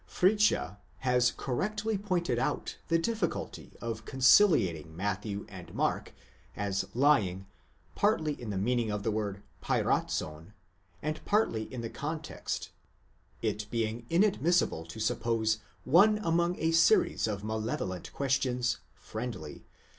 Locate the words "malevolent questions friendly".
17.43-19.29